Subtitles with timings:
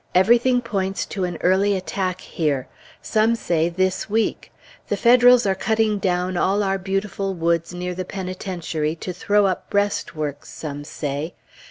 [0.15, 2.67] Everything points to an early attack here.
[3.03, 4.51] Some say this week.
[4.87, 9.69] The Federals are cutting down all our beautiful woods near the Penitentiary, to throw up
[9.69, 11.35] breastworks, some say.